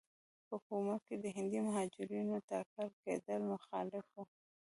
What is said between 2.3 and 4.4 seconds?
ټاکل کېدل مخالف وو.